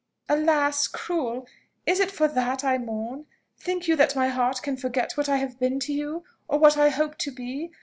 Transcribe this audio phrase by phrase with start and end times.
[0.27, 0.87] "Alas!
[0.87, 1.45] Cruel!
[1.85, 3.27] Is it for that I mourn?
[3.59, 6.75] Think you that my heart can forget what I have been to you, or what
[6.75, 7.71] I hoped to be?